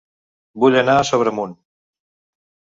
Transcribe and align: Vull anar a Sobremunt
Vull 0.63 0.77
anar 0.79 0.95
a 1.01 1.05
Sobremunt 1.11 1.55